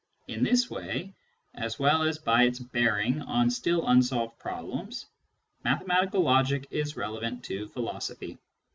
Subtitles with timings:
[0.27, 1.13] In this way,
[1.53, 5.05] as well as by its bearing on still unsolved problems,
[5.63, 8.39] mathematical logic is relevant to philosophy.